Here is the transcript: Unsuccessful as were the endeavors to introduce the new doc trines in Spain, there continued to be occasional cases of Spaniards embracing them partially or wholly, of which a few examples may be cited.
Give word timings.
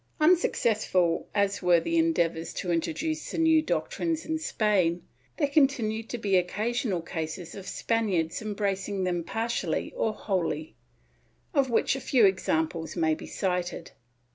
Unsuccessful 0.19 1.27
as 1.35 1.61
were 1.61 1.79
the 1.79 1.95
endeavors 1.99 2.53
to 2.53 2.71
introduce 2.71 3.29
the 3.29 3.37
new 3.37 3.61
doc 3.61 3.91
trines 3.91 4.25
in 4.25 4.39
Spain, 4.39 5.03
there 5.37 5.47
continued 5.47 6.09
to 6.09 6.17
be 6.17 6.37
occasional 6.37 7.03
cases 7.03 7.53
of 7.53 7.67
Spaniards 7.67 8.41
embracing 8.41 9.03
them 9.03 9.23
partially 9.23 9.93
or 9.93 10.11
wholly, 10.11 10.73
of 11.53 11.69
which 11.69 11.95
a 11.95 12.01
few 12.01 12.25
examples 12.25 12.95
may 12.95 13.13
be 13.13 13.27
cited. 13.27 13.91